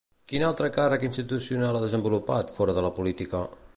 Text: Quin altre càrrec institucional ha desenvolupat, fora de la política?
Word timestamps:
Quin 0.31 0.45
altre 0.45 0.69
càrrec 0.77 1.05
institucional 1.09 1.79
ha 1.81 1.83
desenvolupat, 1.85 2.55
fora 2.57 2.77
de 2.79 2.87
la 2.89 2.95
política? 3.01 3.45